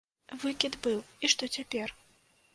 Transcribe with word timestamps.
Выкід 0.43 0.77
быў, 0.87 0.97
і 1.23 1.31
што 1.35 1.51
цяпер? 1.59 1.95